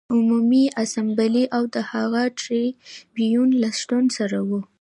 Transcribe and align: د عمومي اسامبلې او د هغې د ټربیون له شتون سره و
د 0.07 0.11
عمومي 0.17 0.65
اسامبلې 0.83 1.43
او 1.55 1.63
د 1.73 1.75
هغې 1.91 2.25
د 2.33 2.33
ټربیون 2.39 3.49
له 3.61 3.69
شتون 3.79 4.05
سره 4.17 4.39
و 4.47 4.49